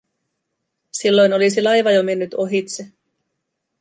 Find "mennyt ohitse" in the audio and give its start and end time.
2.03-2.91